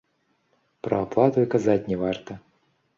Пра 0.87 1.03
аплату 1.09 1.39
й 1.45 1.51
казаць 1.55 1.79
не 1.93 2.03
варта. 2.05 2.43